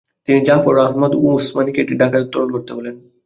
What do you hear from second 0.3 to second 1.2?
Zafar Ahmad